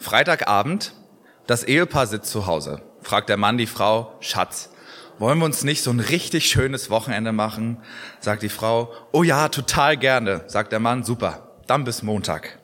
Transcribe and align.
Freitagabend, 0.00 0.94
das 1.46 1.62
Ehepaar 1.62 2.06
sitzt 2.06 2.30
zu 2.30 2.46
Hause. 2.46 2.80
Fragt 3.02 3.28
der 3.28 3.36
Mann 3.36 3.58
die 3.58 3.66
Frau, 3.66 4.14
Schatz, 4.20 4.70
wollen 5.18 5.38
wir 5.38 5.44
uns 5.44 5.62
nicht 5.62 5.82
so 5.82 5.90
ein 5.90 6.00
richtig 6.00 6.48
schönes 6.48 6.88
Wochenende 6.88 7.32
machen? 7.32 7.82
Sagt 8.18 8.42
die 8.42 8.48
Frau, 8.48 8.94
oh 9.12 9.22
ja, 9.22 9.50
total 9.50 9.98
gerne. 9.98 10.44
Sagt 10.46 10.72
der 10.72 10.80
Mann, 10.80 11.04
super, 11.04 11.58
dann 11.66 11.84
bis 11.84 12.02
Montag. 12.02 12.58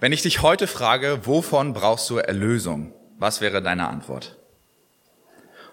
Wenn 0.00 0.12
ich 0.12 0.22
dich 0.22 0.40
heute 0.40 0.66
frage, 0.66 1.26
wovon 1.26 1.74
brauchst 1.74 2.08
du 2.08 2.16
Erlösung? 2.16 2.94
Was 3.18 3.42
wäre 3.42 3.60
deine 3.60 3.88
Antwort? 3.88 4.38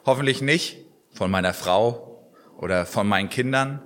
Hoffentlich 0.06 0.42
nicht 0.42 0.80
von 1.14 1.32
meiner 1.32 1.54
Frau 1.54 2.28
oder 2.58 2.86
von 2.86 3.08
meinen 3.08 3.30
Kindern, 3.30 3.82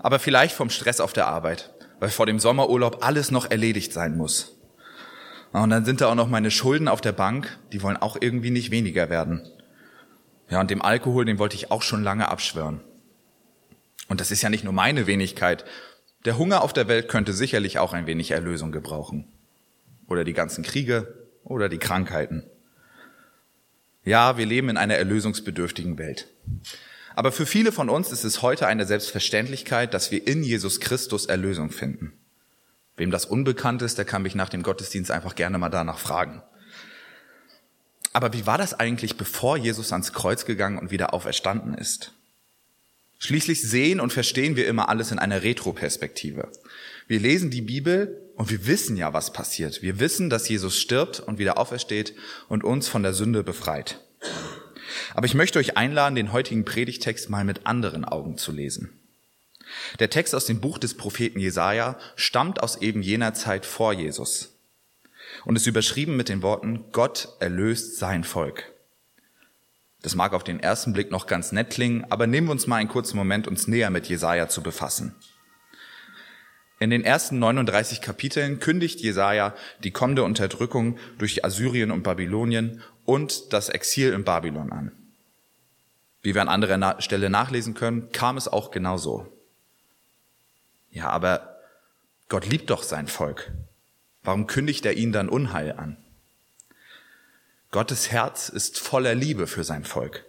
aber 0.00 0.18
vielleicht 0.18 0.54
vom 0.54 0.68
Stress 0.68 1.00
auf 1.00 1.14
der 1.14 1.26
Arbeit, 1.26 1.72
weil 2.00 2.10
vor 2.10 2.26
dem 2.26 2.38
Sommerurlaub 2.38 3.02
alles 3.02 3.30
noch 3.30 3.50
erledigt 3.50 3.94
sein 3.94 4.14
muss. 4.14 4.57
Und 5.52 5.70
dann 5.70 5.84
sind 5.84 6.00
da 6.00 6.08
auch 6.08 6.14
noch 6.14 6.28
meine 6.28 6.50
Schulden 6.50 6.88
auf 6.88 7.00
der 7.00 7.12
Bank, 7.12 7.58
die 7.72 7.82
wollen 7.82 7.96
auch 7.96 8.16
irgendwie 8.20 8.50
nicht 8.50 8.70
weniger 8.70 9.08
werden. 9.08 9.48
Ja, 10.50 10.60
und 10.60 10.70
dem 10.70 10.82
Alkohol, 10.82 11.24
den 11.24 11.38
wollte 11.38 11.56
ich 11.56 11.70
auch 11.70 11.82
schon 11.82 12.02
lange 12.02 12.28
abschwören. 12.28 12.80
Und 14.08 14.20
das 14.20 14.30
ist 14.30 14.42
ja 14.42 14.48
nicht 14.48 14.64
nur 14.64 14.72
meine 14.72 15.06
Wenigkeit. 15.06 15.64
Der 16.24 16.38
Hunger 16.38 16.62
auf 16.62 16.72
der 16.72 16.88
Welt 16.88 17.08
könnte 17.08 17.32
sicherlich 17.32 17.78
auch 17.78 17.92
ein 17.92 18.06
wenig 18.06 18.30
Erlösung 18.30 18.72
gebrauchen. 18.72 19.26
Oder 20.06 20.24
die 20.24 20.32
ganzen 20.32 20.64
Kriege 20.64 21.26
oder 21.44 21.68
die 21.68 21.78
Krankheiten. 21.78 22.44
Ja, 24.04 24.38
wir 24.38 24.46
leben 24.46 24.70
in 24.70 24.78
einer 24.78 24.94
erlösungsbedürftigen 24.94 25.98
Welt. 25.98 26.28
Aber 27.14 27.32
für 27.32 27.46
viele 27.46 27.72
von 27.72 27.90
uns 27.90 28.10
ist 28.10 28.24
es 28.24 28.42
heute 28.42 28.66
eine 28.66 28.86
Selbstverständlichkeit, 28.86 29.92
dass 29.92 30.10
wir 30.10 30.26
in 30.26 30.42
Jesus 30.42 30.80
Christus 30.80 31.26
Erlösung 31.26 31.70
finden. 31.70 32.12
Wem 32.98 33.10
das 33.10 33.24
unbekannt 33.24 33.80
ist, 33.80 33.96
der 33.96 34.04
kann 34.04 34.22
mich 34.22 34.34
nach 34.34 34.48
dem 34.48 34.62
Gottesdienst 34.62 35.10
einfach 35.10 35.34
gerne 35.34 35.56
mal 35.56 35.68
danach 35.70 35.98
fragen. 35.98 36.42
Aber 38.12 38.32
wie 38.32 38.46
war 38.46 38.58
das 38.58 38.74
eigentlich, 38.74 39.16
bevor 39.16 39.56
Jesus 39.56 39.92
ans 39.92 40.12
Kreuz 40.12 40.44
gegangen 40.44 40.78
und 40.78 40.90
wieder 40.90 41.14
auferstanden 41.14 41.74
ist? 41.74 42.12
Schließlich 43.20 43.62
sehen 43.62 44.00
und 44.00 44.12
verstehen 44.12 44.56
wir 44.56 44.66
immer 44.66 44.88
alles 44.88 45.12
in 45.12 45.18
einer 45.18 45.42
Retroperspektive. 45.42 46.50
Wir 47.06 47.20
lesen 47.20 47.50
die 47.50 47.62
Bibel 47.62 48.20
und 48.36 48.50
wir 48.50 48.66
wissen 48.66 48.96
ja, 48.96 49.12
was 49.12 49.32
passiert. 49.32 49.82
Wir 49.82 50.00
wissen, 50.00 50.30
dass 50.30 50.48
Jesus 50.48 50.76
stirbt 50.78 51.20
und 51.20 51.38
wieder 51.38 51.58
aufersteht 51.58 52.14
und 52.48 52.64
uns 52.64 52.88
von 52.88 53.02
der 53.02 53.14
Sünde 53.14 53.42
befreit. 53.42 54.00
Aber 55.14 55.26
ich 55.26 55.34
möchte 55.34 55.58
euch 55.58 55.76
einladen, 55.76 56.14
den 56.14 56.32
heutigen 56.32 56.64
Predigtext 56.64 57.30
mal 57.30 57.44
mit 57.44 57.66
anderen 57.66 58.04
Augen 58.04 58.38
zu 58.38 58.52
lesen. 58.52 58.97
Der 59.98 60.10
Text 60.10 60.34
aus 60.34 60.46
dem 60.46 60.60
Buch 60.60 60.78
des 60.78 60.94
Propheten 60.94 61.40
Jesaja 61.40 61.98
stammt 62.16 62.62
aus 62.62 62.80
eben 62.80 63.02
jener 63.02 63.34
Zeit 63.34 63.66
vor 63.66 63.92
Jesus 63.92 64.56
und 65.44 65.56
ist 65.56 65.66
überschrieben 65.66 66.16
mit 66.16 66.28
den 66.28 66.42
Worten 66.42 66.86
Gott 66.92 67.28
erlöst 67.40 67.98
sein 67.98 68.24
Volk. 68.24 68.72
Das 70.02 70.14
mag 70.14 70.32
auf 70.32 70.44
den 70.44 70.60
ersten 70.60 70.92
Blick 70.92 71.10
noch 71.10 71.26
ganz 71.26 71.52
nett 71.52 71.70
klingen, 71.70 72.06
aber 72.10 72.26
nehmen 72.26 72.46
wir 72.46 72.52
uns 72.52 72.66
mal 72.66 72.76
einen 72.76 72.88
kurzen 72.88 73.16
Moment, 73.16 73.48
uns 73.48 73.66
näher 73.66 73.90
mit 73.90 74.06
Jesaja 74.06 74.48
zu 74.48 74.62
befassen. 74.62 75.14
In 76.80 76.90
den 76.90 77.02
ersten 77.02 77.40
39 77.40 78.00
Kapiteln 78.00 78.60
kündigt 78.60 79.00
Jesaja 79.00 79.54
die 79.82 79.90
kommende 79.90 80.22
Unterdrückung 80.22 80.98
durch 81.18 81.44
Assyrien 81.44 81.90
und 81.90 82.04
Babylonien 82.04 82.82
und 83.04 83.52
das 83.52 83.68
Exil 83.68 84.12
in 84.12 84.22
Babylon 84.22 84.70
an. 84.70 84.92
Wie 86.22 86.34
wir 86.34 86.42
an 86.42 86.48
anderer 86.48 87.00
Stelle 87.00 87.30
nachlesen 87.30 87.74
können, 87.74 88.12
kam 88.12 88.36
es 88.36 88.46
auch 88.46 88.70
genau 88.70 88.96
so. 88.96 89.26
Ja, 90.98 91.10
aber 91.10 91.60
Gott 92.28 92.44
liebt 92.44 92.70
doch 92.70 92.82
sein 92.82 93.06
Volk. 93.06 93.52
Warum 94.24 94.48
kündigt 94.48 94.84
er 94.84 94.94
ihnen 94.94 95.12
dann 95.12 95.28
Unheil 95.28 95.70
an? 95.70 95.96
Gottes 97.70 98.10
Herz 98.10 98.48
ist 98.48 98.80
voller 98.80 99.14
Liebe 99.14 99.46
für 99.46 99.62
sein 99.62 99.84
Volk, 99.84 100.24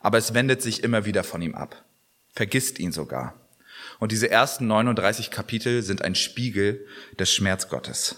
aber 0.00 0.18
es 0.18 0.34
wendet 0.34 0.60
sich 0.60 0.82
immer 0.82 1.04
wieder 1.04 1.22
von 1.22 1.40
ihm 1.40 1.54
ab, 1.54 1.84
vergisst 2.32 2.80
ihn 2.80 2.90
sogar. 2.90 3.38
Und 4.00 4.10
diese 4.10 4.28
ersten 4.28 4.66
39 4.66 5.30
Kapitel 5.30 5.84
sind 5.84 6.02
ein 6.02 6.16
Spiegel 6.16 6.84
des 7.16 7.32
Schmerz 7.32 7.68
Gottes. 7.68 8.16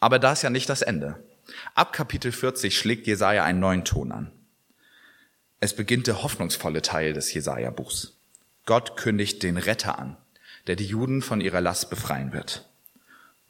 Aber 0.00 0.18
da 0.18 0.32
ist 0.32 0.42
ja 0.42 0.50
nicht 0.50 0.68
das 0.68 0.82
Ende. 0.82 1.18
Ab 1.74 1.94
Kapitel 1.94 2.30
40 2.30 2.76
schlägt 2.76 3.06
Jesaja 3.06 3.42
einen 3.42 3.60
neuen 3.60 3.86
Ton 3.86 4.12
an. 4.12 4.32
Es 5.60 5.74
beginnt 5.74 6.08
der 6.08 6.22
hoffnungsvolle 6.22 6.82
Teil 6.82 7.14
des 7.14 7.32
Jesaja-Buchs. 7.32 8.18
Gott 8.66 8.98
kündigt 8.98 9.42
den 9.42 9.56
Retter 9.56 9.98
an, 9.98 10.18
der 10.66 10.76
die 10.76 10.86
Juden 10.86 11.22
von 11.22 11.40
ihrer 11.40 11.60
Last 11.60 11.90
befreien 11.90 12.32
wird. 12.32 12.68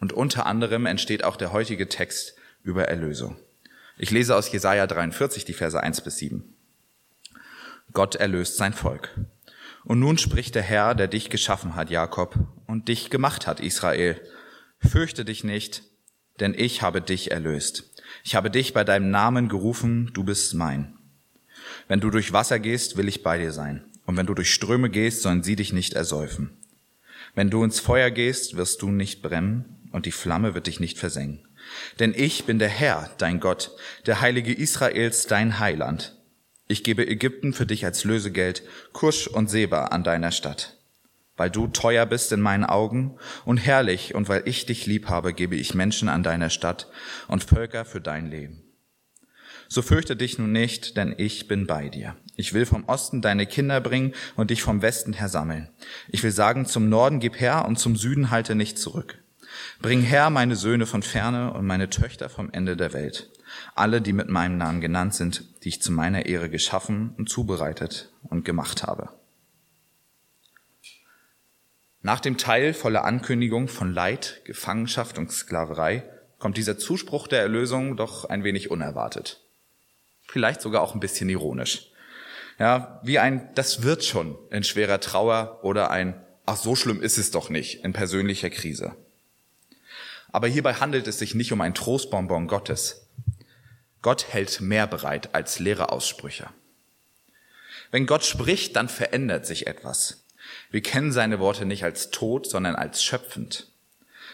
Und 0.01 0.13
unter 0.13 0.47
anderem 0.47 0.87
entsteht 0.87 1.25
auch 1.25 1.37
der 1.37 1.53
heutige 1.53 1.89
Text 1.89 2.35
über 2.63 2.89
Erlösung. 2.89 3.37
Ich 3.99 4.11
lese 4.11 4.35
aus 4.35 4.51
Jesaja 4.51 4.87
43 4.87 5.45
die 5.45 5.53
Verse 5.53 5.81
1 5.81 6.01
bis 6.01 6.19
7. 6.19 6.55
Gott 7.93 8.15
erlöst 8.15 8.57
sein 8.57 8.73
Volk. 8.73 9.15
Und 9.85 10.01
nun 10.01 10.17
spricht 10.17 10.55
der 10.55 10.63
Herr, 10.63 10.95
der 10.95 11.09
dich 11.09 11.29
geschaffen 11.29 11.75
hat, 11.75 11.91
Jakob, 11.91 12.37
und 12.67 12.89
dich 12.89 13.11
gemacht 13.11 13.47
hat, 13.47 13.61
Israel. 13.61 14.21
Fürchte 14.79 15.25
dich 15.25 15.45
nicht, 15.45 15.83
denn 16.41 16.55
ich 16.55 16.83
habe 16.83 17.01
dich 17.01 17.31
erlöst. 17.31 17.91
Ich 18.25 18.35
habe 18.35 18.51
dich 18.51 18.73
bei 18.73 18.85
deinem 18.85 19.11
Namen 19.11 19.49
gerufen, 19.49 20.11
du 20.15 20.25
bist 20.25 20.55
mein. 20.55 20.97
Wenn 21.89 22.01
du 22.01 22.11
durch 22.11 22.33
Wasser 22.33 22.59
gehst, 22.59 22.97
will 22.97 23.09
ich 23.09 23.23
bei 23.23 23.39
dir 23.39 23.53
sein. 23.53 23.85
Und 24.07 24.17
wenn 24.17 24.27
du 24.27 24.35
durch 24.35 24.53
Ströme 24.53 24.91
gehst, 24.91 25.23
sollen 25.23 25.43
sie 25.43 25.57
dich 25.57 25.73
nicht 25.73 25.95
ersäufen. 25.95 26.57
Wenn 27.35 27.51
du 27.51 27.65
ins 27.65 27.81
Feuer 27.81 28.11
gehst, 28.11 28.57
wirst 28.57 28.83
du 28.83 28.91
nicht 28.91 29.23
brennen, 29.23 29.89
und 29.91 30.07
die 30.07 30.13
Flamme 30.13 30.55
wird 30.55 30.67
dich 30.67 30.81
nicht 30.81 30.99
versengen. 30.99 31.47
Denn 31.99 32.15
ich 32.17 32.45
bin 32.45 32.59
der 32.59 32.69
Herr, 32.69 33.11
dein 33.19 33.41
Gott, 33.41 33.71
der 34.07 34.21
Heilige 34.21 34.53
Israels, 34.53 35.27
dein 35.27 35.59
Heiland. 35.59 36.17
Ich 36.67 36.85
gebe 36.85 37.07
Ägypten 37.07 37.53
für 37.53 37.67
dich 37.67 37.85
als 37.85 38.05
Lösegeld, 38.05 38.63
Kusch 38.93 39.27
und 39.27 39.51
Seba 39.51 39.87
an 39.87 40.05
deiner 40.05 40.31
Stadt. 40.31 40.79
Weil 41.37 41.51
du 41.51 41.67
teuer 41.67 42.07
bist 42.07 42.33
in 42.33 42.41
meinen 42.41 42.65
Augen 42.65 43.17
und 43.45 43.59
herrlich 43.59 44.15
und 44.15 44.29
weil 44.29 44.43
ich 44.47 44.67
dich 44.67 44.87
lieb 44.87 45.09
habe, 45.09 45.33
gebe 45.33 45.57
ich 45.57 45.75
Menschen 45.75 46.09
an 46.09 46.23
deiner 46.23 46.51
Stadt 46.51 46.89
und 47.29 47.45
Völker 47.45 47.85
für 47.85 48.01
dein 48.01 48.31
Leben. 48.31 48.63
So 49.69 49.81
fürchte 49.83 50.17
dich 50.17 50.39
nun 50.39 50.53
nicht, 50.53 50.97
denn 50.97 51.15
ich 51.17 51.49
bin 51.49 51.67
bei 51.67 51.89
dir. 51.89 52.17
Ich 52.35 52.55
will 52.55 52.67
vom 52.67 52.85
Osten 52.85 53.21
deine 53.21 53.47
Kinder 53.47 53.81
bringen 53.81 54.15
und 54.37 54.51
dich 54.51 54.63
vom 54.63 54.83
Westen 54.83 55.13
her 55.13 55.29
sammeln. 55.29 55.69
Ich 56.09 56.23
will 56.23 56.31
sagen, 56.31 56.67
zum 56.67 56.89
Norden 56.89 57.21
gib 57.21 57.39
her 57.39 57.67
und 57.67 57.79
zum 57.79 57.97
Süden 57.97 58.31
halte 58.31 58.55
nicht 58.55 58.79
zurück. 58.79 59.19
Bring 59.81 60.01
her 60.01 60.31
meine 60.31 60.57
Söhne 60.57 60.87
von 60.87 61.03
ferne 61.03 61.53
und 61.53 61.67
meine 61.67 61.91
Töchter 61.91 62.31
vom 62.31 62.51
Ende 62.51 62.77
der 62.77 62.93
Welt. 62.93 63.31
Alle, 63.75 64.01
die 64.01 64.15
mit 64.15 64.29
meinem 64.29 64.57
Namen 64.57 64.81
genannt 64.81 65.15
sind, 65.15 65.45
die 65.63 65.69
ich 65.69 65.83
zu 65.83 65.93
meiner 65.93 66.27
Ehre 66.27 66.49
geschaffen 66.49 67.15
und 67.19 67.29
zubereitet 67.29 68.11
und 68.23 68.45
gemacht 68.45 68.83
habe. 68.83 69.11
Nach 72.01 72.19
dem 72.19 72.37
Teil 72.37 72.75
voller 72.75 73.05
Ankündigung 73.05 73.69
von 73.69 73.93
Leid, 73.93 74.41
Gefangenschaft 74.45 75.19
und 75.19 75.31
Sklaverei 75.31 76.03
kommt 76.39 76.57
dieser 76.57 76.77
Zuspruch 76.77 77.29
der 77.29 77.43
Erlösung 77.43 77.97
doch 77.97 78.25
ein 78.25 78.43
wenig 78.43 78.71
unerwartet. 78.71 79.41
Vielleicht 80.27 80.63
sogar 80.63 80.83
auch 80.83 80.95
ein 80.95 81.01
bisschen 81.01 81.29
ironisch. 81.29 81.92
Ja, 82.59 83.01
wie 83.03 83.19
ein 83.19 83.49
Das 83.55 83.83
wird 83.83 84.05
schon 84.05 84.37
in 84.51 84.65
schwerer 84.65 85.01
Trauer 85.01 85.61
oder 85.63 85.91
ein 85.91 86.23
Ach, 86.45 86.57
so 86.57 86.75
schlimm 86.75 87.01
ist 87.01 87.19
es 87.19 87.31
doch 87.31 87.51
nicht 87.51 87.85
in 87.85 87.93
persönlicher 87.93 88.51
Krise. 88.51 88.97
Aber 90.33 90.49
hierbei 90.49 90.75
handelt 90.75 91.07
es 91.07 91.19
sich 91.19 91.35
nicht 91.35 91.53
um 91.53 91.61
ein 91.61 91.75
Trostbonbon 91.75 92.49
Gottes. 92.49 93.07
Gott 94.01 94.27
hält 94.33 94.61
mehr 94.61 94.87
bereit 94.87 95.35
als 95.35 95.61
leere 95.61 95.93
Aussprüche. 95.93 96.49
Wenn 97.93 98.07
Gott 98.07 98.25
spricht, 98.25 98.75
dann 98.75 98.89
verändert 98.89 99.47
sich 99.47 99.67
etwas. 99.67 100.25
Wir 100.71 100.83
kennen 100.83 101.13
seine 101.13 101.39
Worte 101.39 101.65
nicht 101.67 101.85
als 101.85 102.11
tot, 102.11 102.49
sondern 102.49 102.75
als 102.75 103.05
schöpfend. 103.05 103.69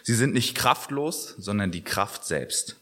Sie 0.02 0.14
sind 0.14 0.32
nicht 0.32 0.54
kraftlos, 0.54 1.34
sondern 1.38 1.70
die 1.70 1.84
Kraft 1.84 2.24
selbst. 2.24 2.76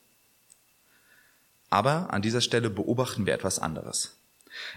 Aber 1.70 2.12
an 2.12 2.22
dieser 2.22 2.42
Stelle 2.42 2.70
beobachten 2.70 3.26
wir 3.26 3.34
etwas 3.34 3.58
anderes. 3.58 4.15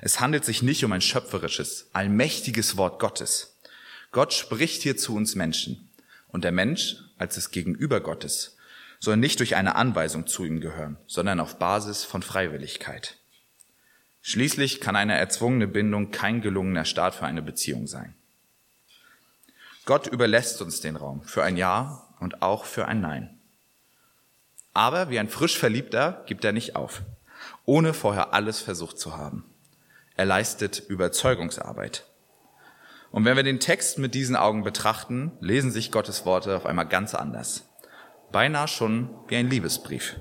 Es 0.01 0.19
handelt 0.19 0.45
sich 0.45 0.61
nicht 0.61 0.83
um 0.83 0.91
ein 0.91 1.01
schöpferisches, 1.01 1.89
allmächtiges 1.93 2.77
Wort 2.77 2.99
Gottes. 2.99 3.57
Gott 4.11 4.33
spricht 4.33 4.81
hier 4.81 4.97
zu 4.97 5.15
uns 5.15 5.35
Menschen. 5.35 5.89
Und 6.27 6.43
der 6.43 6.51
Mensch 6.51 6.97
als 7.17 7.35
das 7.35 7.51
Gegenüber 7.51 8.01
Gottes 8.01 8.57
soll 8.99 9.17
nicht 9.17 9.39
durch 9.39 9.55
eine 9.55 9.75
Anweisung 9.75 10.27
zu 10.27 10.43
ihm 10.43 10.61
gehören, 10.61 10.97
sondern 11.07 11.39
auf 11.39 11.57
Basis 11.57 12.03
von 12.03 12.21
Freiwilligkeit. 12.21 13.17
Schließlich 14.21 14.81
kann 14.81 14.95
eine 14.95 15.17
erzwungene 15.17 15.67
Bindung 15.67 16.11
kein 16.11 16.41
gelungener 16.41 16.85
Start 16.85 17.15
für 17.15 17.25
eine 17.25 17.41
Beziehung 17.41 17.87
sein. 17.87 18.13
Gott 19.85 20.07
überlässt 20.07 20.61
uns 20.61 20.81
den 20.81 20.97
Raum 20.97 21.23
für 21.23 21.43
ein 21.43 21.57
Ja 21.57 22.07
und 22.19 22.41
auch 22.41 22.65
für 22.65 22.87
ein 22.87 23.01
Nein. 23.01 23.39
Aber 24.73 25.09
wie 25.09 25.19
ein 25.19 25.29
frisch 25.29 25.57
Verliebter 25.57 26.23
gibt 26.27 26.45
er 26.45 26.51
nicht 26.51 26.75
auf, 26.75 27.01
ohne 27.65 27.93
vorher 27.93 28.33
alles 28.33 28.59
versucht 28.61 28.99
zu 28.99 29.17
haben. 29.17 29.48
Er 30.19 30.25
leistet 30.25 30.83
Überzeugungsarbeit. 30.89 32.03
Und 33.09 33.23
wenn 33.23 33.37
wir 33.37 33.43
den 33.43 33.61
Text 33.61 33.99
mit 33.99 34.13
diesen 34.13 34.35
Augen 34.35 34.65
betrachten, 34.65 35.31
lesen 35.39 35.71
sich 35.71 35.93
Gottes 35.93 36.25
Worte 36.25 36.57
auf 36.57 36.65
einmal 36.65 36.89
ganz 36.89 37.15
anders. 37.15 37.69
beinahe 38.29 38.67
schon 38.67 39.11
wie 39.29 39.37
ein 39.37 39.49
Liebesbrief. 39.49 40.17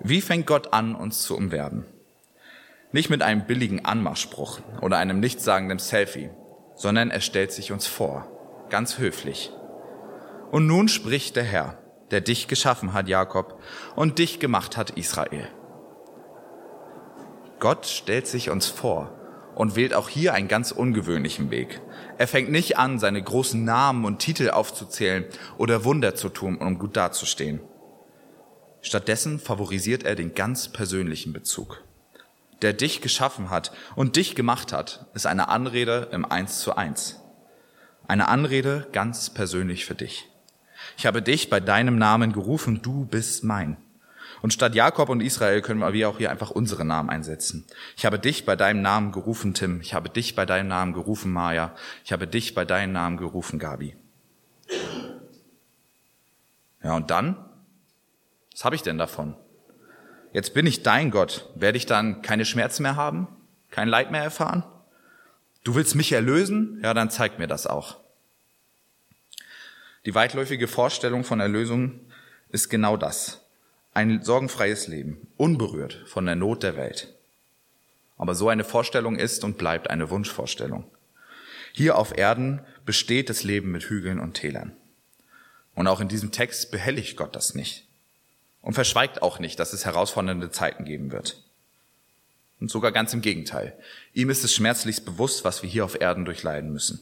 Wie 0.00 0.20
fängt 0.20 0.46
Gott 0.46 0.74
an, 0.74 0.94
uns 0.94 1.22
zu 1.22 1.34
umwerben? 1.34 1.86
Nicht 2.92 3.08
mit 3.08 3.22
einem 3.22 3.46
billigen 3.46 3.86
Anmachspruch 3.86 4.60
oder 4.82 4.98
einem 4.98 5.18
nichtssagenden 5.18 5.78
Selfie, 5.78 6.28
sondern 6.74 7.10
er 7.10 7.22
stellt 7.22 7.52
sich 7.52 7.72
uns 7.72 7.86
vor, 7.86 8.66
ganz 8.68 8.98
höflich. 8.98 9.50
Und 10.50 10.66
nun 10.66 10.88
spricht 10.88 11.36
der 11.36 11.44
Herr, 11.44 11.78
der 12.10 12.20
dich 12.20 12.48
geschaffen 12.48 12.92
hat, 12.92 13.08
Jakob, 13.08 13.62
und 13.96 14.18
dich 14.18 14.40
gemacht 14.40 14.76
hat, 14.76 14.90
Israel. 14.90 15.48
Gott 17.60 17.86
stellt 17.86 18.26
sich 18.26 18.48
uns 18.50 18.66
vor 18.66 19.14
und 19.54 19.76
wählt 19.76 19.92
auch 19.92 20.08
hier 20.08 20.32
einen 20.32 20.48
ganz 20.48 20.72
ungewöhnlichen 20.72 21.50
Weg. 21.50 21.82
Er 22.16 22.26
fängt 22.26 22.50
nicht 22.50 22.78
an, 22.78 22.98
seine 22.98 23.22
großen 23.22 23.62
Namen 23.62 24.06
und 24.06 24.18
Titel 24.18 24.48
aufzuzählen 24.50 25.26
oder 25.58 25.84
Wunder 25.84 26.14
zu 26.14 26.30
tun, 26.30 26.56
um 26.56 26.78
gut 26.78 26.96
dazustehen. 26.96 27.60
Stattdessen 28.80 29.38
favorisiert 29.38 30.04
er 30.04 30.14
den 30.14 30.34
ganz 30.34 30.68
persönlichen 30.68 31.34
Bezug. 31.34 31.84
Der 32.62 32.72
dich 32.72 33.02
geschaffen 33.02 33.50
hat 33.50 33.72
und 33.94 34.16
dich 34.16 34.34
gemacht 34.34 34.72
hat, 34.72 35.06
ist 35.12 35.26
eine 35.26 35.48
Anrede 35.48 36.08
im 36.12 36.24
Eins 36.24 36.60
zu 36.60 36.76
eins. 36.76 37.20
Eine 38.08 38.28
Anrede 38.28 38.88
ganz 38.92 39.30
persönlich 39.30 39.84
für 39.84 39.94
dich. 39.94 40.28
Ich 40.96 41.04
habe 41.04 41.20
dich 41.20 41.50
bei 41.50 41.60
deinem 41.60 41.96
Namen 41.96 42.32
gerufen, 42.32 42.80
du 42.82 43.04
bist 43.04 43.44
mein. 43.44 43.76
Und 44.42 44.52
statt 44.52 44.74
Jakob 44.74 45.08
und 45.08 45.20
Israel 45.20 45.60
können 45.60 45.80
wir 45.80 46.08
auch 46.08 46.18
hier 46.18 46.30
einfach 46.30 46.50
unsere 46.50 46.84
Namen 46.84 47.10
einsetzen. 47.10 47.66
Ich 47.96 48.06
habe 48.06 48.18
dich 48.18 48.46
bei 48.46 48.56
deinem 48.56 48.82
Namen 48.82 49.12
gerufen, 49.12 49.54
Tim. 49.54 49.80
Ich 49.80 49.94
habe 49.94 50.08
dich 50.08 50.34
bei 50.34 50.46
deinem 50.46 50.68
Namen 50.68 50.92
gerufen, 50.92 51.32
Maya. 51.32 51.74
Ich 52.04 52.12
habe 52.12 52.26
dich 52.26 52.54
bei 52.54 52.64
deinem 52.64 52.92
Namen 52.92 53.16
gerufen, 53.16 53.58
Gabi. 53.58 53.96
Ja, 56.82 56.96
und 56.96 57.10
dann? 57.10 57.36
Was 58.52 58.64
habe 58.64 58.74
ich 58.74 58.82
denn 58.82 58.98
davon? 58.98 59.34
Jetzt 60.32 60.54
bin 60.54 60.66
ich 60.66 60.82
dein 60.82 61.10
Gott. 61.10 61.48
Werde 61.54 61.76
ich 61.76 61.86
dann 61.86 62.22
keine 62.22 62.44
Schmerzen 62.44 62.82
mehr 62.82 62.96
haben? 62.96 63.28
Kein 63.70 63.88
Leid 63.88 64.10
mehr 64.10 64.22
erfahren? 64.22 64.64
Du 65.64 65.74
willst 65.74 65.94
mich 65.94 66.12
erlösen? 66.12 66.80
Ja, 66.82 66.94
dann 66.94 67.10
zeig 67.10 67.38
mir 67.38 67.46
das 67.46 67.66
auch. 67.66 67.98
Die 70.06 70.14
weitläufige 70.14 70.66
Vorstellung 70.66 71.24
von 71.24 71.40
Erlösung 71.40 72.00
ist 72.48 72.70
genau 72.70 72.96
das. 72.96 73.44
Ein 73.92 74.22
sorgenfreies 74.22 74.86
Leben, 74.86 75.26
unberührt 75.36 76.04
von 76.06 76.24
der 76.24 76.36
Not 76.36 76.62
der 76.62 76.76
Welt. 76.76 77.12
Aber 78.16 78.36
so 78.36 78.48
eine 78.48 78.62
Vorstellung 78.62 79.16
ist 79.16 79.42
und 79.42 79.58
bleibt 79.58 79.90
eine 79.90 80.10
Wunschvorstellung. 80.10 80.84
Hier 81.72 81.98
auf 81.98 82.16
Erden 82.16 82.60
besteht 82.86 83.28
das 83.30 83.42
Leben 83.42 83.72
mit 83.72 83.84
Hügeln 83.84 84.20
und 84.20 84.34
Tälern. 84.34 84.72
Und 85.74 85.88
auch 85.88 86.00
in 86.00 86.08
diesem 86.08 86.30
Text 86.30 86.70
behelligt 86.70 87.16
Gott 87.16 87.34
das 87.34 87.54
nicht. 87.54 87.86
Und 88.62 88.74
verschweigt 88.74 89.22
auch 89.22 89.38
nicht, 89.38 89.58
dass 89.58 89.72
es 89.72 89.84
herausfordernde 89.84 90.50
Zeiten 90.50 90.84
geben 90.84 91.10
wird. 91.10 91.42
Und 92.60 92.70
sogar 92.70 92.92
ganz 92.92 93.12
im 93.12 93.22
Gegenteil. 93.22 93.76
Ihm 94.12 94.30
ist 94.30 94.44
es 94.44 94.54
schmerzlichst 94.54 95.04
bewusst, 95.04 95.44
was 95.44 95.62
wir 95.62 95.70
hier 95.70 95.84
auf 95.84 96.00
Erden 96.00 96.24
durchleiden 96.24 96.72
müssen. 96.72 97.00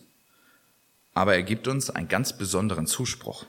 Aber 1.12 1.34
er 1.34 1.42
gibt 1.42 1.68
uns 1.68 1.90
einen 1.90 2.08
ganz 2.08 2.38
besonderen 2.38 2.86
Zuspruch. 2.86 3.44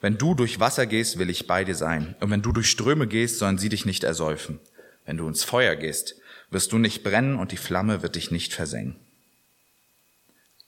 Wenn 0.00 0.18
du 0.18 0.34
durch 0.34 0.60
Wasser 0.60 0.86
gehst, 0.86 1.18
will 1.18 1.30
ich 1.30 1.46
bei 1.46 1.64
dir 1.64 1.74
sein. 1.74 2.16
Und 2.20 2.30
wenn 2.30 2.42
du 2.42 2.52
durch 2.52 2.70
Ströme 2.70 3.06
gehst, 3.06 3.38
sollen 3.38 3.58
sie 3.58 3.68
dich 3.68 3.86
nicht 3.86 4.04
ersäufen. 4.04 4.60
Wenn 5.04 5.16
du 5.16 5.26
ins 5.26 5.44
Feuer 5.44 5.76
gehst, 5.76 6.16
wirst 6.50 6.72
du 6.72 6.78
nicht 6.78 7.02
brennen 7.02 7.36
und 7.36 7.52
die 7.52 7.56
Flamme 7.56 8.02
wird 8.02 8.16
dich 8.16 8.30
nicht 8.30 8.52
versengen. 8.52 8.96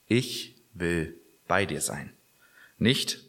Ich 0.06 0.54
will 0.72 1.14
bei 1.46 1.66
dir 1.66 1.80
sein. 1.80 2.12
Nicht, 2.78 3.20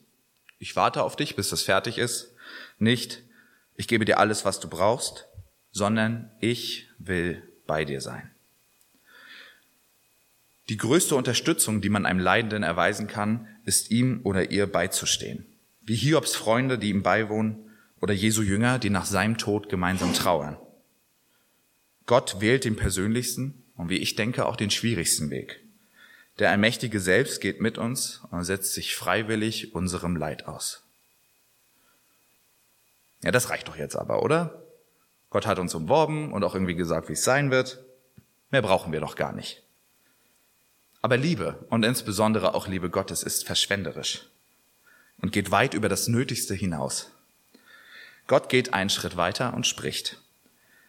ich 0.60 0.76
warte 0.76 1.04
auf 1.04 1.16
dich, 1.16 1.36
bis 1.36 1.50
das 1.50 1.64
fertig 1.64 1.98
ist. 1.98 2.34
Nicht, 2.78 3.22
ich 3.76 3.88
gebe 3.88 4.06
dir 4.06 4.20
alles, 4.20 4.46
was 4.46 4.60
du 4.60 4.70
brauchst, 4.70 5.26
sondern 5.72 6.32
ich 6.40 6.88
will 6.98 7.44
bei 7.68 7.86
dir 7.86 8.02
sein. 8.02 8.32
Die 10.70 10.78
größte 10.78 11.16
Unterstützung, 11.16 11.82
die 11.82 11.90
man 11.90 12.06
einem 12.06 12.20
Leidenden 12.20 12.64
erweisen 12.64 13.08
kann, 13.08 13.48
ist 13.66 13.90
ihm 13.90 14.22
oder 14.24 14.52
ihr 14.52 14.68
beizustehen 14.68 15.49
wie 15.90 15.96
Hiobs 15.96 16.36
Freunde, 16.36 16.78
die 16.78 16.92
ihm 16.92 17.02
beiwohnen, 17.02 17.68
oder 18.00 18.14
Jesu 18.14 18.44
Jünger, 18.44 18.78
die 18.78 18.92
nach 18.92 19.06
seinem 19.06 19.40
Tod 19.40 19.70
gemeinsam 19.70 20.14
trauern. 20.14 20.56
Gott 22.06 22.40
wählt 22.42 22.64
den 22.64 22.76
persönlichsten 22.76 23.64
und 23.76 23.90
wie 23.90 23.98
ich 23.98 24.16
denke 24.16 24.46
auch 24.46 24.56
den 24.56 24.70
schwierigsten 24.70 25.32
Weg. 25.32 25.64
Der 26.38 26.52
Allmächtige 26.52 27.00
selbst 27.00 27.42
geht 27.42 27.60
mit 27.60 27.80
uns 27.80 28.22
und 28.30 28.44
setzt 28.44 28.76
sich 28.76 28.96
freiwillig 28.96 29.74
unserem 29.74 30.16
Leid 30.16 30.48
aus. 30.48 30.84
Ja, 33.24 33.32
das 33.32 33.50
reicht 33.50 33.68
doch 33.68 33.76
jetzt 33.76 33.96
aber, 33.96 34.22
oder? 34.22 34.64
Gott 35.32 35.48
hat 35.48 35.58
uns 35.58 35.74
umworben 35.74 36.32
und 36.34 36.44
auch 36.44 36.54
irgendwie 36.54 36.76
gesagt, 36.76 37.10
wie 37.10 37.14
es 37.14 37.24
sein 37.24 37.50
wird. 37.50 37.84
Mehr 38.52 38.62
brauchen 38.62 38.94
wir 38.94 39.02
doch 39.02 39.16
gar 39.16 39.34
nicht. 39.34 39.64
Aber 41.02 41.18
Liebe 41.18 41.66
und 41.72 41.84
insbesondere 41.84 42.54
auch 42.54 42.68
Liebe 42.68 42.92
Gottes 42.92 43.24
ist 43.24 43.48
verschwenderisch 43.48 44.30
und 45.22 45.32
geht 45.32 45.52
weit 45.52 45.74
über 45.74 45.90
das 45.90 46.08
Nötigste 46.08 46.54
hinaus. 46.54 47.12
Gott 48.28 48.50
geht 48.50 48.74
einen 48.74 48.90
Schritt 48.90 49.18
weiter 49.18 49.54
und 49.54 49.66
spricht. 49.66 50.18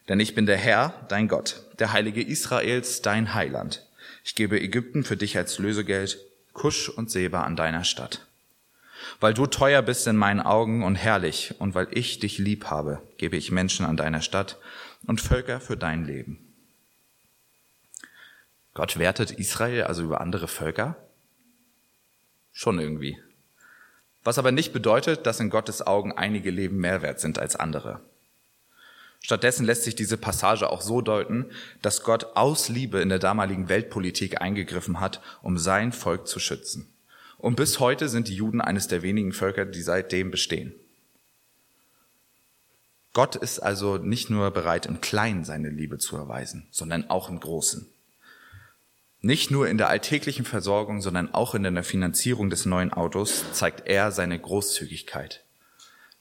Denn 0.09 0.19
ich 0.19 0.35
bin 0.35 0.45
der 0.45 0.57
Herr, 0.57 1.05
dein 1.09 1.27
Gott, 1.27 1.63
der 1.79 1.93
Heilige 1.93 2.21
Israels, 2.21 3.01
dein 3.01 3.33
Heiland. 3.33 3.85
Ich 4.23 4.35
gebe 4.35 4.59
Ägypten 4.59 5.03
für 5.03 5.17
dich 5.17 5.37
als 5.37 5.57
Lösegeld, 5.57 6.19
Kusch 6.53 6.89
und 6.89 7.09
Seba 7.09 7.43
an 7.43 7.55
deiner 7.55 7.83
Stadt. 7.83 8.25
Weil 9.19 9.33
du 9.33 9.47
teuer 9.47 9.81
bist 9.81 10.05
in 10.07 10.15
meinen 10.15 10.39
Augen 10.39 10.83
und 10.83 10.95
herrlich, 10.95 11.55
und 11.59 11.73
weil 11.73 11.87
ich 11.91 12.19
dich 12.19 12.37
lieb 12.37 12.65
habe, 12.65 13.01
gebe 13.17 13.37
ich 13.37 13.51
Menschen 13.51 13.85
an 13.85 13.97
deiner 13.97 14.21
Stadt 14.21 14.57
und 15.07 15.21
Völker 15.21 15.59
für 15.59 15.77
dein 15.77 16.05
Leben. 16.05 16.53
Gott 18.73 18.99
wertet 18.99 19.31
Israel 19.31 19.83
also 19.83 20.03
über 20.03 20.21
andere 20.21 20.47
Völker? 20.47 20.95
Schon 22.53 22.79
irgendwie. 22.79 23.17
Was 24.23 24.37
aber 24.37 24.51
nicht 24.51 24.73
bedeutet, 24.73 25.25
dass 25.25 25.39
in 25.39 25.49
Gottes 25.49 25.85
Augen 25.85 26.11
einige 26.11 26.51
Leben 26.51 26.77
mehr 26.77 27.01
wert 27.01 27.19
sind 27.19 27.39
als 27.39 27.55
andere. 27.55 27.99
Stattdessen 29.19 29.65
lässt 29.65 29.83
sich 29.83 29.95
diese 29.95 30.17
Passage 30.17 30.69
auch 30.69 30.81
so 30.81 31.01
deuten, 31.01 31.45
dass 31.81 32.03
Gott 32.03 32.35
aus 32.35 32.69
Liebe 32.69 33.01
in 33.01 33.09
der 33.09 33.19
damaligen 33.19 33.69
Weltpolitik 33.69 34.41
eingegriffen 34.41 34.99
hat, 34.99 35.21
um 35.43 35.57
sein 35.57 35.91
Volk 35.91 36.27
zu 36.27 36.39
schützen. 36.39 36.91
Und 37.37 37.55
bis 37.55 37.79
heute 37.79 38.09
sind 38.09 38.27
die 38.27 38.35
Juden 38.35 38.61
eines 38.61 38.87
der 38.87 39.01
wenigen 39.03 39.31
Völker, 39.31 39.65
die 39.65 39.81
seitdem 39.81 40.31
bestehen. 40.31 40.73
Gott 43.13 43.35
ist 43.35 43.59
also 43.59 43.97
nicht 43.97 44.29
nur 44.29 44.51
bereit, 44.51 44.85
im 44.85 45.01
Kleinen 45.01 45.43
seine 45.43 45.69
Liebe 45.69 45.97
zu 45.97 46.15
erweisen, 46.15 46.67
sondern 46.71 47.09
auch 47.09 47.29
im 47.29 47.39
Großen. 47.39 47.87
Nicht 49.23 49.51
nur 49.51 49.67
in 49.67 49.77
der 49.77 49.89
alltäglichen 49.89 50.45
Versorgung, 50.45 51.01
sondern 51.01 51.31
auch 51.33 51.53
in 51.53 51.63
der 51.63 51.83
Finanzierung 51.83 52.49
des 52.49 52.65
neuen 52.65 52.91
Autos 52.91 53.43
zeigt 53.53 53.87
er 53.87 54.11
seine 54.11 54.39
Großzügigkeit. 54.39 55.43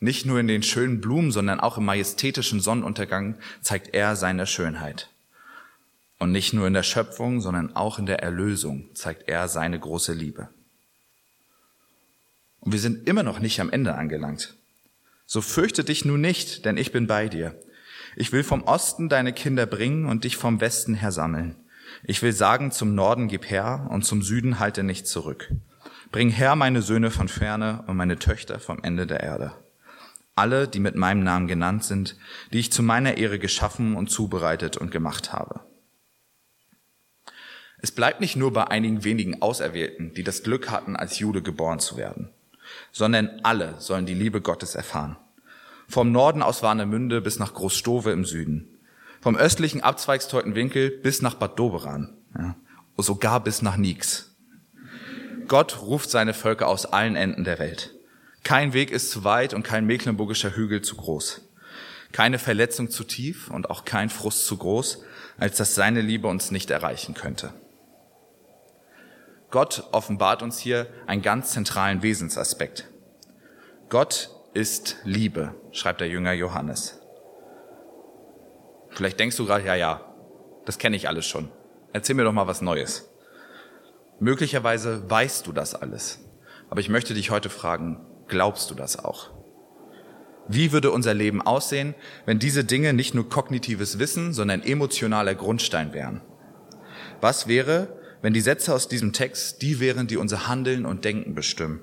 Nicht 0.01 0.27
nur 0.27 0.39
in 0.39 0.49
den 0.49 0.63
schönen 0.63 1.01
Blumen, 1.01 1.33
sondern 1.33 1.61
auch 1.61 1.79
im 1.79 1.87
majestätischen 1.87 2.61
Sonnenuntergang 2.61 3.39
zeigt 3.63 3.95
er 3.95 4.17
seine 4.17 4.47
Schönheit. 4.47 5.09
Und 6.19 6.33
nicht 6.33 6.53
nur 6.53 6.67
in 6.67 6.75
der 6.75 6.83
Schöpfung, 6.83 7.41
sondern 7.41 7.75
auch 7.75 7.99
in 7.99 8.05
der 8.05 8.23
Erlösung 8.23 8.91
zeigt 8.95 9.29
er 9.29 9.49
seine 9.49 9.81
große 9.81 10.13
Liebe. 10.13 10.51
Und 12.61 12.73
wir 12.73 12.79
sind 12.79 13.09
immer 13.09 13.23
noch 13.23 13.41
nicht 13.41 13.61
am 13.61 13.71
Ende 13.71 13.95
angelangt. 13.95 14.57
So 15.25 15.41
fürchte 15.41 15.85
dich 15.85 16.05
nun 16.05 16.21
nicht, 16.21 16.67
denn 16.67 16.77
ich 16.77 16.93
bin 16.93 17.07
bei 17.07 17.29
dir. 17.29 17.59
Ich 18.17 18.33
will 18.33 18.45
vom 18.45 18.65
Osten 18.65 19.09
deine 19.09 19.33
Kinder 19.33 19.65
bringen 19.65 20.05
und 20.05 20.25
dich 20.25 20.37
vom 20.37 20.61
Westen 20.61 20.95
her 20.95 21.13
sammeln. 21.13 21.57
Ich 22.03 22.23
will 22.23 22.33
sagen, 22.33 22.73
zum 22.73 22.95
Norden 22.95 23.29
gib 23.29 23.51
her 23.51 23.87
und 23.91 24.05
zum 24.05 24.23
Süden 24.23 24.59
halte 24.59 24.83
nicht 24.83 25.07
zurück. 25.07 25.53
Bring 26.13 26.31
her 26.31 26.57
meine 26.57 26.83
Söhne 26.83 27.11
von 27.11 27.29
ferne 27.29 27.85
und 27.87 27.97
meine 27.97 28.19
Töchter 28.19 28.59
vom 28.59 28.83
Ende 28.83 29.07
der 29.07 29.21
Erde. 29.21 29.53
Alle, 30.35 30.67
die 30.67 30.81
mit 30.81 30.97
meinem 30.97 31.23
Namen 31.23 31.47
genannt 31.47 31.85
sind, 31.85 32.17
die 32.53 32.59
ich 32.59 32.73
zu 32.73 32.83
meiner 32.83 33.17
Ehre 33.19 33.39
geschaffen 33.39 33.95
und 33.95 34.11
zubereitet 34.11 34.77
und 34.77 34.91
gemacht 34.91 35.33
habe. 35.33 35.61
Es 37.83 37.93
bleibt 37.93 38.21
nicht 38.21 38.37
nur 38.37 38.53
bei 38.53 38.67
einigen 38.67 39.05
wenigen 39.05 39.41
Auserwählten, 39.41 40.13
die 40.15 40.25
das 40.25 40.43
Glück 40.43 40.71
hatten, 40.71 40.97
als 40.97 41.19
Jude 41.19 41.43
geboren 41.43 41.79
zu 41.79 41.97
werden, 41.97 42.31
sondern 42.93 43.41
alle 43.43 43.81
sollen 43.81 44.07
die 44.07 44.15
Liebe 44.15 44.41
Gottes 44.41 44.75
erfahren. 44.75 45.17
Vom 45.89 46.13
Norden 46.13 46.43
aus 46.43 46.63
Warnemünde 46.63 47.21
bis 47.21 47.39
nach 47.39 47.55
Großstove 47.55 48.13
im 48.13 48.25
Süden, 48.25 48.80
vom 49.21 49.37
östlichen 49.37 49.83
Abzweigsteutenwinkel 49.83 50.91
bis 50.91 51.23
nach 51.23 51.35
Bad 51.35 51.59
Doberan, 51.59 52.17
ja, 52.37 52.57
sogar 52.97 53.41
bis 53.43 53.63
nach 53.63 53.77
Nix. 53.77 54.37
Gott 55.49 55.83
ruft 55.83 56.11
seine 56.11 56.35
Völker 56.35 56.69
aus 56.69 56.87
allen 56.87 57.17
Enden 57.17 57.45
der 57.45 57.59
Welt. 57.59 57.95
Kein 58.45 58.73
Weg 58.73 58.91
ist 58.91 59.11
zu 59.11 59.25
weit 59.25 59.53
und 59.53 59.63
kein 59.63 59.85
mecklenburgischer 59.85 60.55
Hügel 60.55 60.83
zu 60.83 60.97
groß. 60.97 61.43
Keine 62.13 62.39
Verletzung 62.39 62.91
zu 62.91 63.05
tief 63.05 63.51
und 63.51 63.71
auch 63.71 63.85
kein 63.85 64.11
Frust 64.11 64.47
zu 64.47 64.57
groß, 64.57 65.03
als 65.39 65.57
dass 65.57 65.75
seine 65.75 66.01
Liebe 66.01 66.29
uns 66.29 66.51
nicht 66.51 66.71
erreichen 66.71 67.15
könnte. 67.15 67.53
Gott 69.51 69.89
offenbart 69.93 70.43
uns 70.43 70.59
hier 70.59 70.87
einen 71.07 71.23
ganz 71.23 71.51
zentralen 71.51 72.03
Wesensaspekt. 72.03 72.89
Gott 73.89 74.31
ist 74.55 74.97
Liebe, 75.05 75.55
schreibt 75.73 76.01
der 76.01 76.09
Jünger 76.09 76.33
Johannes. 76.33 77.00
Vielleicht 78.91 79.19
denkst 79.21 79.37
du 79.37 79.47
gerade, 79.47 79.65
ja, 79.65 79.75
ja, 79.75 80.15
das 80.65 80.79
kenne 80.79 80.97
ich 80.97 81.09
alles 81.09 81.27
schon. 81.27 81.51
Erzähl 81.93 82.15
mir 82.15 82.25
doch 82.25 82.33
mal 82.33 82.47
was 82.47 82.61
Neues. 82.61 83.11
Möglicherweise 84.21 85.09
weißt 85.09 85.47
du 85.47 85.53
das 85.53 85.75
alles. 85.75 86.21
Aber 86.69 86.81
ich 86.81 86.89
möchte 86.89 87.15
dich 87.15 87.31
heute 87.31 87.51
fragen, 87.51 88.07
glaubst 88.29 88.71
du 88.71 88.75
das 88.75 88.99
auch? 88.99 89.31
Wie 90.47 90.73
würde 90.73 90.91
unser 90.91 91.15
Leben 91.15 91.41
aussehen, 91.43 91.95
wenn 92.27 92.39
diese 92.39 92.65
Dinge 92.65 92.93
nicht 92.93 93.15
nur 93.15 93.29
kognitives 93.29 93.99
Wissen, 93.99 94.33
sondern 94.33 94.63
emotionaler 94.63 95.35
Grundstein 95.35 95.93
wären? 95.93 96.23
Was 97.21 97.47
wäre, 97.47 97.99
wenn 98.23 98.33
die 98.33 98.41
Sätze 98.41 98.75
aus 98.75 98.89
diesem 98.89 99.13
Text 99.13 99.63
die 99.63 99.81
wären, 99.81 100.07
die 100.07 100.17
unser 100.17 100.49
Handeln 100.49 100.87
und 100.87 101.05
Denken 101.05 101.35
bestimmen? 101.35 101.81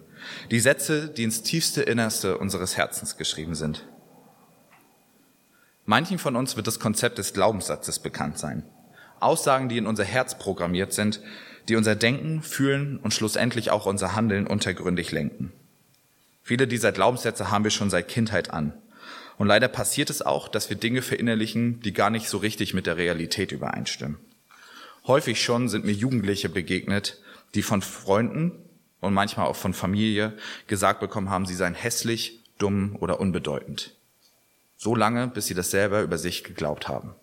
Die 0.51 0.59
Sätze, 0.59 1.09
die 1.09 1.23
ins 1.23 1.43
tiefste 1.43 1.81
Innerste 1.81 2.37
unseres 2.37 2.77
Herzens 2.77 3.17
geschrieben 3.17 3.55
sind. 3.55 3.87
Manchen 5.89 6.20
von 6.20 6.36
uns 6.36 6.58
wird 6.58 6.67
das 6.67 6.82
Konzept 6.82 7.17
des 7.17 7.32
Glaubenssatzes 7.32 8.00
bekannt 8.00 8.38
sein. 8.38 8.63
Aussagen, 9.22 9.70
die 9.70 9.77
in 9.77 9.88
unser 9.88 10.03
Herz 10.03 10.38
programmiert 10.38 10.91
sind, 10.91 11.22
die 11.70 11.77
unser 11.77 11.96
Denken, 11.96 12.41
Fühlen 12.41 12.98
und 12.98 13.13
schlussendlich 13.13 13.72
auch 13.72 13.86
unser 13.86 14.13
Handeln 14.13 14.48
untergründig 14.48 15.13
lenken. 15.13 15.53
Viele 16.44 16.67
dieser 16.67 16.91
Glaubenssätze 16.91 17.51
haben 17.51 17.63
wir 17.63 17.72
schon 17.72 17.89
seit 17.89 18.10
Kindheit 18.10 18.51
an. 18.51 18.74
Und 19.38 19.48
leider 19.48 19.70
passiert 19.70 20.10
es 20.10 20.22
auch, 20.22 20.50
dass 20.50 20.70
wir 20.70 20.75
Dinge 20.75 21.01
verinnerlichen, 21.01 21.79
die 21.79 21.94
gar 21.94 22.10
nicht 22.10 22.27
so 22.27 22.38
richtig 22.38 22.74
mit 22.74 22.86
der 22.86 22.98
Realität 22.98 23.53
übereinstimmen. 23.53 24.17
Häufig 25.06 25.41
schon 25.41 25.70
sind 25.70 25.86
mir 25.86 25.94
Jugendliche 25.94 26.50
begegnet, 26.50 27.22
die 27.56 27.63
von 27.63 27.82
Freunden 27.82 28.51
und 29.00 29.13
manchmal 29.13 29.48
auch 29.48 29.56
von 29.56 29.74
Familie 29.74 30.34
gesagt 30.67 31.00
bekommen 31.00 31.29
haben, 31.29 31.46
sie 31.46 31.56
seien 31.56 31.75
hässlich, 31.75 32.44
dumm 32.58 32.98
oder 33.00 33.22
unbedeutend. 33.22 33.96
So 34.77 34.96
lange, 34.96 35.27
bis 35.27 35.48
sie 35.48 35.55
das 35.55 35.72
selber 35.72 36.01
über 36.01 36.17
sich 36.17 36.43
geglaubt 36.43 36.88
haben. 36.88 37.15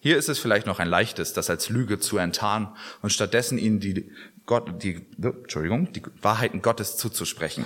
Hier 0.00 0.18
ist 0.18 0.28
es 0.28 0.38
vielleicht 0.38 0.66
noch 0.66 0.80
ein 0.80 0.88
leichtes, 0.88 1.32
das 1.32 1.48
als 1.48 1.70
Lüge 1.70 1.98
zu 1.98 2.18
enttarnen 2.18 2.68
und 3.00 3.10
stattdessen 3.10 3.56
ihnen 3.56 3.80
die, 3.80 4.12
Gott, 4.44 4.82
die, 4.82 5.06
Entschuldigung, 5.16 5.92
die 5.94 6.02
Wahrheiten 6.20 6.60
Gottes 6.60 6.98
zuzusprechen. 6.98 7.64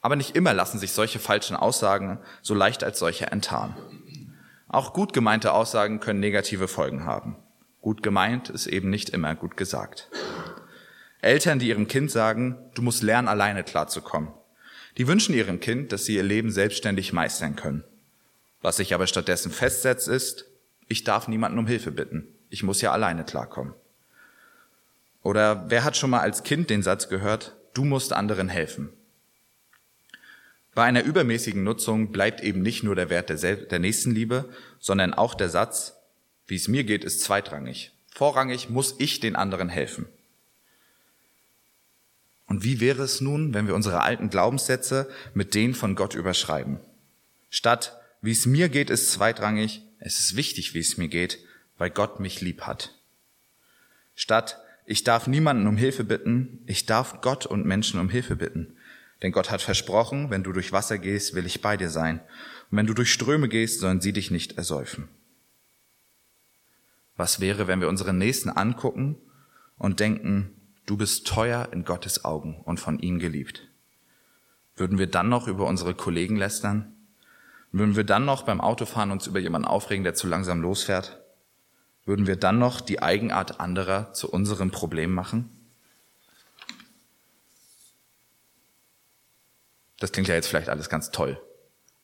Aber 0.00 0.16
nicht 0.16 0.34
immer 0.34 0.54
lassen 0.54 0.78
sich 0.78 0.92
solche 0.92 1.18
falschen 1.18 1.56
Aussagen 1.56 2.20
so 2.40 2.54
leicht 2.54 2.84
als 2.84 2.98
solche 2.98 3.26
enttarnen. 3.26 3.76
Auch 4.66 4.94
gut 4.94 5.12
gemeinte 5.12 5.52
Aussagen 5.52 6.00
können 6.00 6.20
negative 6.20 6.68
Folgen 6.68 7.04
haben. 7.04 7.36
Gut 7.82 8.02
gemeint 8.02 8.48
ist 8.48 8.66
eben 8.66 8.88
nicht 8.88 9.10
immer 9.10 9.34
gut 9.34 9.58
gesagt. 9.58 10.08
Eltern, 11.20 11.58
die 11.58 11.68
ihrem 11.68 11.86
Kind 11.86 12.10
sagen, 12.10 12.56
du 12.74 12.80
musst 12.80 13.02
lernen, 13.02 13.28
alleine 13.28 13.62
klarzukommen. 13.62 14.32
Die 14.96 15.06
wünschen 15.06 15.34
ihrem 15.34 15.60
Kind, 15.60 15.92
dass 15.92 16.04
sie 16.04 16.16
ihr 16.16 16.22
Leben 16.22 16.50
selbstständig 16.50 17.12
meistern 17.12 17.56
können. 17.56 17.84
Was 18.62 18.78
sich 18.78 18.94
aber 18.94 19.06
stattdessen 19.06 19.52
festsetzt, 19.52 20.08
ist, 20.08 20.46
ich 20.88 21.04
darf 21.04 21.28
niemanden 21.28 21.58
um 21.58 21.66
Hilfe 21.66 21.90
bitten. 21.90 22.26
Ich 22.48 22.62
muss 22.62 22.80
ja 22.80 22.92
alleine 22.92 23.24
klarkommen. 23.24 23.74
Oder 25.22 25.68
wer 25.68 25.84
hat 25.84 25.96
schon 25.96 26.10
mal 26.10 26.20
als 26.20 26.44
Kind 26.44 26.70
den 26.70 26.82
Satz 26.82 27.08
gehört, 27.08 27.56
du 27.74 27.84
musst 27.84 28.12
anderen 28.12 28.48
helfen? 28.48 28.90
Bei 30.74 30.84
einer 30.84 31.02
übermäßigen 31.02 31.64
Nutzung 31.64 32.12
bleibt 32.12 32.42
eben 32.42 32.62
nicht 32.62 32.82
nur 32.82 32.94
der 32.94 33.10
Wert 33.10 33.30
der, 33.30 33.56
der 33.56 33.78
Nächstenliebe, 33.78 34.48
sondern 34.78 35.14
auch 35.14 35.34
der 35.34 35.48
Satz, 35.48 35.96
wie 36.46 36.56
es 36.56 36.68
mir 36.68 36.84
geht, 36.84 37.04
ist 37.04 37.22
zweitrangig. 37.22 37.92
Vorrangig 38.14 38.70
muss 38.70 38.94
ich 38.98 39.20
den 39.20 39.36
anderen 39.36 39.68
helfen. 39.68 40.06
Und 42.56 42.64
wie 42.64 42.80
wäre 42.80 43.02
es 43.02 43.20
nun, 43.20 43.52
wenn 43.52 43.66
wir 43.66 43.74
unsere 43.74 44.00
alten 44.00 44.30
Glaubenssätze 44.30 45.10
mit 45.34 45.54
denen 45.54 45.74
von 45.74 45.94
Gott 45.94 46.14
überschreiben? 46.14 46.80
Statt 47.50 48.00
wie 48.22 48.30
es 48.30 48.46
mir 48.46 48.70
geht, 48.70 48.88
ist 48.88 49.12
zweitrangig. 49.12 49.82
Es 49.98 50.20
ist 50.20 50.36
wichtig, 50.36 50.72
wie 50.72 50.78
es 50.78 50.96
mir 50.96 51.08
geht, 51.08 51.38
weil 51.76 51.90
Gott 51.90 52.18
mich 52.18 52.40
lieb 52.40 52.62
hat. 52.62 52.94
Statt 54.14 54.58
ich 54.86 55.04
darf 55.04 55.26
niemanden 55.26 55.66
um 55.66 55.76
Hilfe 55.76 56.02
bitten, 56.02 56.62
ich 56.64 56.86
darf 56.86 57.20
Gott 57.20 57.44
und 57.44 57.66
Menschen 57.66 58.00
um 58.00 58.08
Hilfe 58.08 58.36
bitten. 58.36 58.78
Denn 59.20 59.32
Gott 59.32 59.50
hat 59.50 59.60
versprochen, 59.60 60.30
wenn 60.30 60.42
du 60.42 60.52
durch 60.52 60.72
Wasser 60.72 60.96
gehst, 60.96 61.34
will 61.34 61.44
ich 61.44 61.60
bei 61.60 61.76
dir 61.76 61.90
sein. 61.90 62.20
Und 62.70 62.78
wenn 62.78 62.86
du 62.86 62.94
durch 62.94 63.12
Ströme 63.12 63.50
gehst, 63.50 63.80
sollen 63.80 64.00
sie 64.00 64.14
dich 64.14 64.30
nicht 64.30 64.56
ersäufen. 64.56 65.08
Was 67.18 67.38
wäre, 67.38 67.66
wenn 67.66 67.82
wir 67.82 67.90
unseren 67.90 68.16
Nächsten 68.16 68.48
angucken 68.48 69.18
und 69.76 70.00
denken, 70.00 70.56
du 70.86 70.96
bist 70.96 71.26
teuer 71.26 71.68
in 71.72 71.84
Gottes 71.84 72.24
Augen 72.24 72.62
und 72.64 72.80
von 72.80 72.98
ihm 72.98 73.18
geliebt? 73.18 73.68
Würden 74.76 74.98
wir 74.98 75.06
dann 75.06 75.28
noch 75.28 75.48
über 75.48 75.66
unsere 75.66 75.94
Kollegen 75.94 76.36
lästern? 76.36 76.94
Würden 77.72 77.96
wir 77.96 78.04
dann 78.04 78.24
noch 78.24 78.44
beim 78.44 78.60
Autofahren 78.60 79.10
uns 79.10 79.26
über 79.26 79.38
jemanden 79.38 79.68
aufregen, 79.68 80.04
der 80.04 80.14
zu 80.14 80.26
langsam 80.26 80.62
losfährt? 80.62 81.20
Würden 82.04 82.26
wir 82.26 82.36
dann 82.36 82.58
noch 82.58 82.80
die 82.80 83.02
Eigenart 83.02 83.60
anderer 83.60 84.12
zu 84.12 84.30
unserem 84.30 84.70
Problem 84.70 85.12
machen? 85.12 85.50
Das 89.98 90.12
klingt 90.12 90.28
ja 90.28 90.34
jetzt 90.34 90.46
vielleicht 90.46 90.68
alles 90.68 90.88
ganz 90.88 91.10
toll. 91.10 91.40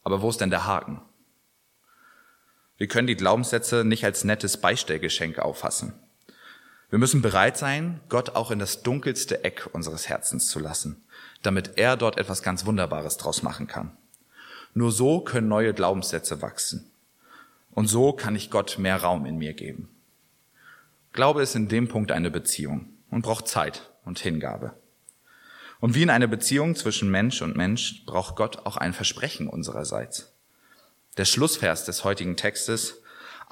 Aber 0.03 0.23
wo 0.23 0.31
ist 0.31 0.41
denn 0.41 0.51
der 0.51 0.67
Haken? 0.67 1.01
Wir 2.79 2.89
können 2.89 3.07
die 3.07 3.17
Glaubenssätze 3.17 3.85
nicht 3.85 4.05
als 4.05 4.25
nettes 4.25 4.57
Beistellgeschenk 4.57 5.39
auffassen. 5.39 5.95
Wir 6.93 6.99
müssen 6.99 7.23
bereit 7.23 7.57
sein, 7.57 8.01
Gott 8.11 8.37
auch 8.37 8.51
in 8.51 8.59
das 8.59 8.83
dunkelste 8.83 9.45
Eck 9.45 9.71
unseres 9.73 10.11
Herzens 10.11 10.49
zu 10.49 10.59
lassen, 10.59 11.03
damit 11.41 11.79
er 11.79 11.97
dort 11.97 12.19
etwas 12.19 12.43
ganz 12.43 12.67
Wunderbares 12.67 13.17
draus 13.17 13.43
machen 13.43 13.67
kann. 13.67 13.97
Nur 14.75 14.93
so 14.93 15.23
können 15.23 15.49
neue 15.49 15.73
Glaubenssätze 15.73 16.43
wachsen. 16.43 16.91
Und 17.71 17.87
so 17.87 18.13
kann 18.13 18.37
ich 18.37 18.51
Gott 18.51 18.77
mehr 18.79 18.99
Raum 18.99 19.25
in 19.25 19.39
mir 19.39 19.55
geben. 19.55 19.89
Glaube 21.15 21.41
ist 21.41 21.55
in 21.55 21.69
dem 21.69 21.89
Punkt 21.89 22.13
eine 22.13 22.31
Beziehung 22.31 22.91
und 23.11 23.23
braucht 23.23 23.49
Zeit 23.49 23.91
und 24.05 24.19
Hingabe. 24.19 24.75
Und 25.81 25.95
wie 25.95 26.03
in 26.03 26.11
einer 26.11 26.27
Beziehung 26.27 26.77
zwischen 26.77 27.11
Mensch 27.11 27.41
und 27.41 27.57
Mensch 27.57 28.05
braucht 28.05 28.37
Gott 28.37 28.67
auch 28.67 28.77
ein 28.77 28.93
Versprechen 28.93 29.49
unsererseits. 29.49 30.35
Der 31.17 31.25
Schlussvers 31.25 31.87
des 31.87 32.05
heutigen 32.05 32.37
Textes, 32.37 33.02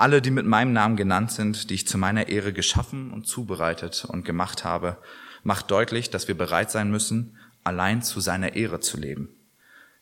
alle, 0.00 0.22
die 0.22 0.30
mit 0.30 0.46
meinem 0.46 0.72
Namen 0.72 0.96
genannt 0.96 1.30
sind, 1.32 1.70
die 1.70 1.74
ich 1.74 1.86
zu 1.86 1.98
meiner 1.98 2.28
Ehre 2.28 2.52
geschaffen 2.52 3.12
und 3.12 3.26
zubereitet 3.26 4.04
und 4.06 4.24
gemacht 4.24 4.64
habe, 4.64 4.98
macht 5.42 5.70
deutlich, 5.70 6.10
dass 6.10 6.28
wir 6.28 6.36
bereit 6.36 6.70
sein 6.70 6.90
müssen, 6.90 7.36
allein 7.64 8.02
zu 8.02 8.20
seiner 8.20 8.54
Ehre 8.56 8.80
zu 8.80 8.96
leben 8.98 9.36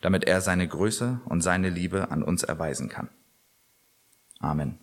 damit 0.00 0.25
er 0.25 0.40
seine 0.40 0.67
Größe 0.67 1.21
und 1.25 1.40
seine 1.40 1.71
Liebe 1.71 2.11
an 2.11 2.23
uns 2.23 2.43
erweisen 2.43 2.88
kann. 2.88 3.09
Amen. 4.38 4.78